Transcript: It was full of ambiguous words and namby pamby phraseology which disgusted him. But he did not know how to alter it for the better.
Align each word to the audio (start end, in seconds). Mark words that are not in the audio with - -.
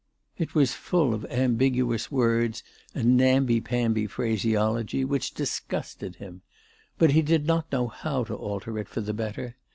It 0.39 0.55
was 0.55 0.73
full 0.73 1.13
of 1.13 1.25
ambiguous 1.25 2.11
words 2.11 2.63
and 2.95 3.15
namby 3.15 3.61
pamby 3.61 4.07
phraseology 4.07 5.05
which 5.05 5.35
disgusted 5.35 6.15
him. 6.15 6.41
But 6.97 7.11
he 7.11 7.21
did 7.21 7.45
not 7.45 7.71
know 7.71 7.87
how 7.87 8.23
to 8.23 8.33
alter 8.33 8.79
it 8.79 8.89
for 8.89 9.01
the 9.01 9.13
better. 9.13 9.57